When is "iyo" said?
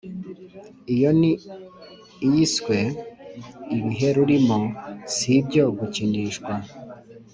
0.93-1.09